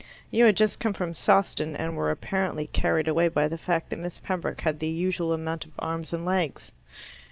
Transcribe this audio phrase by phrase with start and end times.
[0.31, 3.99] You had just come from Sawston, and were apparently carried away by the fact that
[3.99, 6.71] Miss Pembroke had the usual amount of arms and legs."